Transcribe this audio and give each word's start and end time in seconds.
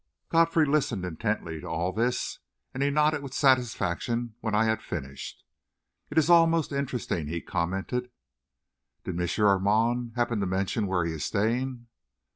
Godfrey 0.29 0.65
listened 0.65 1.05
intently 1.05 1.61
to 1.61 1.67
all 1.67 1.93
this, 1.93 2.39
and 2.73 2.81
he 2.81 2.89
nodded 2.89 3.21
with 3.21 3.35
satisfaction 3.35 4.33
when 4.39 4.55
I 4.55 4.65
had 4.65 4.81
finished. 4.81 5.43
"It 6.09 6.17
is 6.17 6.27
all 6.27 6.47
most 6.47 6.71
interesting," 6.71 7.27
he 7.27 7.39
commented. 7.39 8.09
"Did 9.03 9.21
M. 9.21 9.45
Armand 9.45 10.13
happen 10.15 10.39
to 10.39 10.47
mention 10.47 10.87
where 10.87 11.05
he 11.05 11.13
is 11.13 11.23
staying?" 11.25 11.85